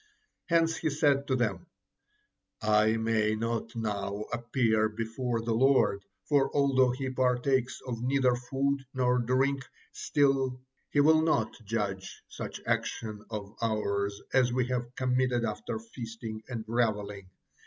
Hence 0.47 0.77
he 0.77 0.89
said 0.89 1.27
to 1.27 1.35
them: 1.35 1.67
"I 2.59 2.97
may 2.97 3.35
not 3.35 3.75
now 3.75 4.21
appear 4.33 4.89
before 4.89 5.41
the 5.41 5.53
Lord, 5.53 6.03
for 6.23 6.49
although 6.55 6.89
He 6.89 7.07
partakes 7.11 7.79
of 7.85 8.01
neither 8.01 8.33
food 8.35 8.83
nor 8.95 9.19
drink, 9.19 9.63
still 9.91 10.59
He 10.89 11.01
will 11.01 11.21
not 11.21 11.55
judge 11.65 12.23
such 12.27 12.59
actions 12.65 13.23
of 13.29 13.53
ours 13.61 14.19
as 14.33 14.51
we 14.51 14.65
have 14.69 14.95
committed 14.95 15.45
after 15.45 15.77
feasting 15.77 16.41
and 16.49 16.65
revelling. 16.67 17.29